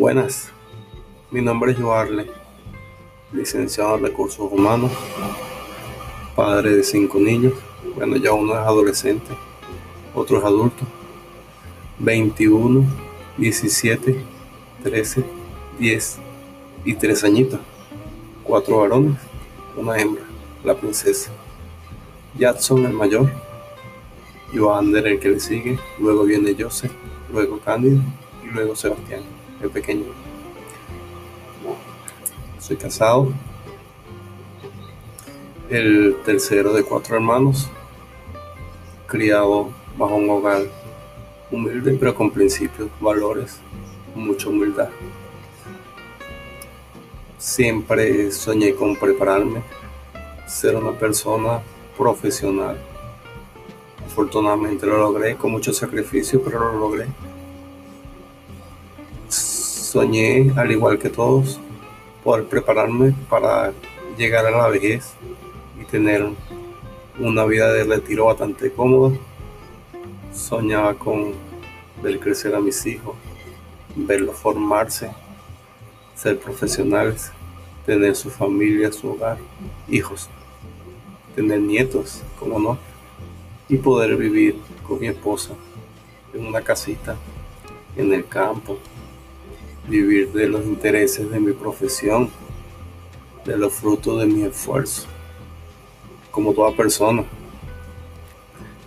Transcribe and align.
Buenas, 0.00 0.50
mi 1.30 1.42
nombre 1.42 1.72
es 1.72 1.78
Joarle, 1.78 2.30
licenciado 3.34 3.98
en 3.98 4.04
Recursos 4.04 4.50
Humanos, 4.50 4.90
padre 6.34 6.74
de 6.74 6.82
cinco 6.82 7.18
niños, 7.18 7.52
bueno 7.96 8.16
ya 8.16 8.32
uno 8.32 8.54
es 8.54 8.60
adolescente, 8.60 9.30
otro 10.14 10.38
es 10.38 10.44
adulto, 10.44 10.86
21, 11.98 12.82
17, 13.36 14.24
13, 14.82 15.22
10 15.78 16.18
y 16.86 16.94
3 16.94 17.24
añitos, 17.24 17.60
cuatro 18.42 18.78
varones, 18.78 19.18
una 19.76 19.98
hembra, 19.98 20.22
la 20.64 20.74
princesa, 20.78 21.30
Jackson 22.38 22.86
el 22.86 22.94
mayor, 22.94 23.30
Joander 24.56 25.06
el 25.06 25.20
que 25.20 25.28
le 25.28 25.40
sigue, 25.40 25.78
luego 25.98 26.24
viene 26.24 26.56
Joseph, 26.58 26.92
luego 27.30 27.60
Cándido 27.60 28.00
y 28.42 28.46
luego 28.46 28.74
Sebastián 28.74 29.39
el 29.62 29.70
pequeño. 29.70 30.06
Soy 32.58 32.76
casado, 32.76 33.32
el 35.68 36.16
tercero 36.24 36.72
de 36.72 36.82
cuatro 36.82 37.16
hermanos, 37.16 37.68
criado 39.06 39.70
bajo 39.96 40.14
un 40.16 40.30
hogar 40.30 40.62
humilde 41.50 41.96
pero 41.98 42.14
con 42.14 42.30
principios, 42.30 42.88
valores, 43.00 43.58
mucha 44.14 44.48
humildad. 44.48 44.90
Siempre 47.38 48.30
soñé 48.30 48.74
con 48.74 48.96
prepararme, 48.96 49.62
ser 50.46 50.76
una 50.76 50.92
persona 50.92 51.60
profesional. 51.96 52.78
Afortunadamente 54.04 54.86
lo 54.86 54.98
logré 54.98 55.36
con 55.36 55.50
mucho 55.50 55.72
sacrificio, 55.72 56.42
pero 56.42 56.72
lo 56.72 56.78
logré 56.78 57.06
soñé, 59.90 60.52
al 60.56 60.70
igual 60.70 61.00
que 61.00 61.08
todos, 61.08 61.58
poder 62.22 62.44
prepararme 62.46 63.12
para 63.28 63.72
llegar 64.16 64.46
a 64.46 64.52
la 64.52 64.68
vejez 64.68 65.14
y 65.80 65.84
tener 65.84 66.28
una 67.18 67.44
vida 67.44 67.72
de 67.72 67.82
retiro 67.82 68.26
bastante 68.26 68.70
cómoda. 68.70 69.16
Soñaba 70.32 70.94
con 70.94 71.32
ver 72.00 72.20
crecer 72.20 72.54
a 72.54 72.60
mis 72.60 72.86
hijos, 72.86 73.16
verlos 73.96 74.36
formarse, 74.36 75.10
ser 76.14 76.38
profesionales, 76.38 77.32
tener 77.84 78.14
su 78.14 78.30
familia, 78.30 78.92
su 78.92 79.10
hogar, 79.10 79.38
hijos, 79.88 80.28
tener 81.34 81.60
nietos, 81.60 82.22
como 82.38 82.60
no, 82.60 82.78
y 83.68 83.76
poder 83.76 84.16
vivir 84.16 84.54
con 84.86 85.00
mi 85.00 85.08
esposa 85.08 85.50
en 86.32 86.46
una 86.46 86.62
casita, 86.62 87.16
en 87.96 88.14
el 88.14 88.24
campo, 88.28 88.78
vivir 89.88 90.32
de 90.32 90.48
los 90.48 90.64
intereses 90.64 91.30
de 91.30 91.40
mi 91.40 91.52
profesión, 91.52 92.30
de 93.44 93.56
los 93.56 93.72
frutos 93.72 94.20
de 94.20 94.26
mi 94.26 94.42
esfuerzo, 94.44 95.06
como 96.30 96.52
toda 96.52 96.72
persona. 96.72 97.24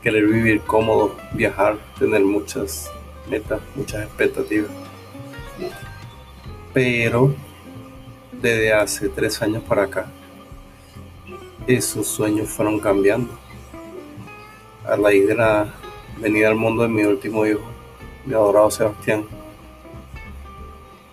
Querer 0.02 0.28
vivir 0.28 0.62
cómodo, 0.62 1.16
viajar, 1.34 1.78
tener 1.98 2.22
muchas 2.22 2.92
metas, 3.30 3.62
muchas 3.76 4.04
expectativas. 4.04 4.72
Pero 6.74 7.34
desde 8.42 8.74
hace 8.74 9.10
tres 9.10 9.42
años 9.42 9.64
para 9.64 9.84
acá, 9.84 10.12
esos 11.68 12.08
sueños 12.08 12.50
fueron 12.50 12.80
cambiando. 12.80 13.32
A 14.86 14.98
raíz 14.98 15.28
de 15.28 15.36
la 15.36 15.74
venida 16.20 16.50
al 16.50 16.56
mundo 16.56 16.84
de 16.84 16.90
mi 16.90 17.04
último 17.04 17.46
hijo, 17.46 17.64
mi 18.26 18.34
adorado 18.34 18.70
Sebastián, 18.70 19.26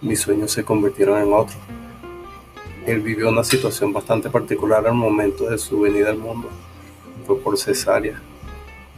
mis 0.03 0.21
sueños 0.21 0.51
se 0.51 0.65
convirtieron 0.65 1.21
en 1.21 1.33
otros. 1.33 1.59
Él 2.87 3.01
vivió 3.01 3.29
una 3.29 3.45
situación 3.45 3.93
bastante 3.93 4.31
particular 4.31 4.87
al 4.87 4.95
momento 4.95 5.51
de 5.51 5.59
su 5.59 5.81
venida 5.81 6.11
al 6.11 6.17
mundo. 6.17 6.49
Fue 7.27 7.39
por 7.39 7.59
cesárea. 7.59 8.21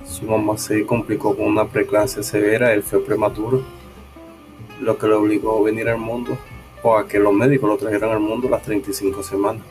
Su 0.06 0.24
mamá 0.24 0.56
se 0.56 0.86
complicó 0.86 1.36
con 1.36 1.46
una 1.46 1.66
preeclampsia 1.66 2.22
severa, 2.22 2.72
él 2.72 2.82
fue 2.82 3.04
prematuro, 3.04 3.62
lo 4.80 4.96
que 4.98 5.06
lo 5.06 5.20
obligó 5.20 5.58
a 5.58 5.64
venir 5.64 5.88
al 5.88 5.98
mundo 5.98 6.36
o 6.82 6.96
a 6.96 7.06
que 7.06 7.18
los 7.18 7.32
médicos 7.32 7.68
lo 7.68 7.76
trajeran 7.76 8.10
al 8.10 8.20
mundo 8.20 8.48
las 8.48 8.62
35 8.62 9.22
semanas. 9.22 9.62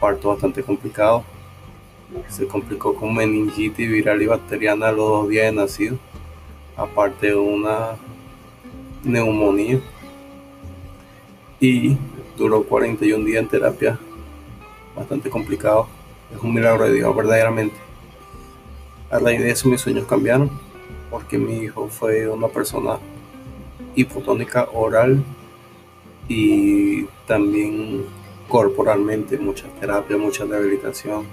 Parto 0.00 0.28
bastante 0.28 0.62
complicado. 0.62 1.24
Se 2.28 2.46
complicó 2.46 2.94
con 2.94 3.14
meningitis 3.14 3.90
viral 3.90 4.22
y 4.22 4.26
bacteriana 4.26 4.88
a 4.88 4.92
los 4.92 5.08
dos 5.08 5.28
días 5.28 5.46
de 5.46 5.52
nacido, 5.52 5.98
aparte 6.76 7.28
de 7.28 7.36
una 7.36 7.96
neumonía 9.04 9.80
y 11.60 11.96
duró 12.36 12.62
41 12.62 13.24
días 13.24 13.42
en 13.42 13.48
terapia, 13.48 13.98
bastante 14.96 15.30
complicado. 15.30 15.88
Es 16.34 16.42
un 16.42 16.54
milagro 16.54 16.84
de 16.84 16.94
Dios, 16.94 17.14
verdaderamente. 17.14 17.76
A 19.10 19.18
raíz 19.18 19.40
de 19.40 19.50
eso 19.50 19.68
mis 19.68 19.80
sueños 19.80 20.06
cambiaron, 20.06 20.50
porque 21.10 21.38
mi 21.38 21.58
hijo 21.58 21.88
fue 21.88 22.28
una 22.28 22.48
persona 22.48 22.98
hipotónica 23.94 24.68
oral 24.72 25.22
y 26.28 27.04
también 27.26 28.04
corporalmente, 28.48 29.38
mucha 29.38 29.66
terapia, 29.80 30.16
mucha 30.16 30.44
rehabilitación. 30.44 31.24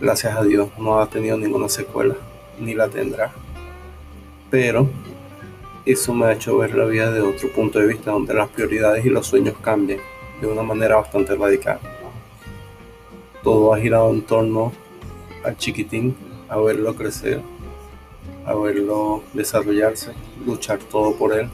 Gracias 0.00 0.36
a 0.36 0.44
Dios 0.44 0.68
no 0.78 1.00
ha 1.00 1.08
tenido 1.08 1.38
ninguna 1.38 1.68
secuela, 1.68 2.16
ni 2.58 2.74
la 2.74 2.88
tendrá. 2.88 3.32
Pero 4.50 4.88
eso 5.86 6.12
me 6.12 6.26
ha 6.26 6.32
hecho 6.32 6.58
ver 6.58 6.74
la 6.74 6.84
vida 6.84 7.12
de 7.12 7.20
otro 7.20 7.50
punto 7.52 7.78
de 7.78 7.86
vista, 7.86 8.10
donde 8.10 8.34
las 8.34 8.48
prioridades 8.48 9.06
y 9.06 9.08
los 9.08 9.26
sueños 9.26 9.54
cambian 9.62 10.00
de 10.40 10.46
una 10.48 10.62
manera 10.62 10.96
bastante 10.96 11.36
radical. 11.36 11.78
Todo 13.44 13.72
ha 13.72 13.78
girado 13.78 14.10
en 14.10 14.22
torno 14.22 14.72
al 15.44 15.56
chiquitín, 15.56 16.16
a 16.48 16.58
verlo 16.58 16.94
crecer, 16.96 17.40
a 18.44 18.54
verlo 18.54 19.22
desarrollarse, 19.32 20.12
luchar 20.44 20.80
todo 20.80 21.14
por 21.14 21.32
él, 21.32 21.48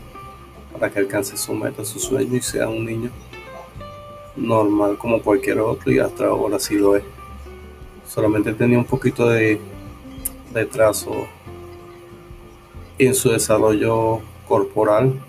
para 0.72 0.90
que 0.90 1.00
alcance 1.00 1.36
su 1.36 1.52
meta, 1.52 1.84
su 1.84 1.98
sueño 1.98 2.34
y 2.34 2.40
sea 2.40 2.68
un 2.68 2.86
niño 2.86 3.10
normal 4.34 4.96
como 4.96 5.20
cualquier 5.20 5.60
otro 5.60 5.92
y 5.92 5.98
hasta 5.98 6.26
ahora 6.26 6.58
sí 6.58 6.76
lo 6.76 6.96
es. 6.96 7.04
Solamente 8.08 8.54
tenía 8.54 8.78
un 8.78 8.86
poquito 8.86 9.28
de 9.28 9.60
retraso 10.54 11.26
en 13.06 13.14
su 13.14 13.30
desarrollo 13.30 14.20
corporal, 14.46 15.20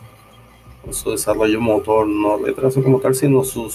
en 0.86 0.94
su 0.94 1.12
desarrollo 1.12 1.62
motor, 1.62 2.08
no 2.08 2.38
retraso 2.38 2.84
como 2.84 3.00
tal, 3.00 3.16
sino 3.16 3.44
su 3.44 3.72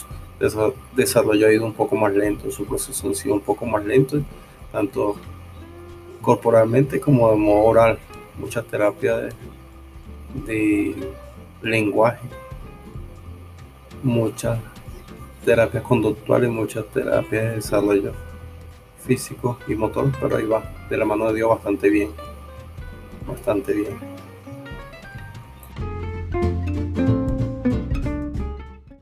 desarrollo 0.94 1.46
ha 1.46 1.52
ido 1.52 1.64
un 1.64 1.72
poco 1.72 1.96
más 1.96 2.12
lento, 2.12 2.50
su 2.50 2.64
proceso 2.64 3.10
ha 3.10 3.14
sido 3.14 3.34
un 3.34 3.40
poco 3.40 3.66
más 3.66 3.84
lento, 3.84 4.20
tanto 4.70 5.16
corporalmente 6.20 7.00
como 7.00 7.30
de 7.30 7.36
modo 7.36 7.64
oral. 7.64 7.98
Mucha 8.38 8.62
terapia 8.62 9.16
de, 9.16 9.32
de 10.46 10.94
lenguaje, 11.60 12.28
muchas 14.02 14.60
terapias 15.44 15.82
conductuales, 15.82 16.48
muchas 16.50 16.86
terapias 16.86 17.42
de 17.42 17.54
desarrollo 17.56 18.12
físico 19.04 19.58
y 19.66 19.74
motor, 19.74 20.12
pero 20.20 20.36
ahí 20.36 20.46
va, 20.46 20.62
de 20.88 20.96
la 20.96 21.04
mano 21.04 21.26
de 21.28 21.34
Dios 21.34 21.48
bastante 21.48 21.88
bien 21.90 22.10
bastante 23.28 23.72
bien. 23.72 24.17